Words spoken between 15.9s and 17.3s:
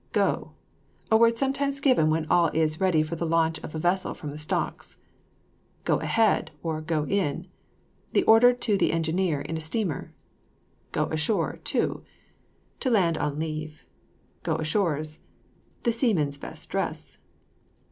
seamen's best dress.